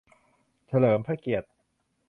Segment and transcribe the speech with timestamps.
[0.67, 1.47] 'เฉลิมพระเกียรติ'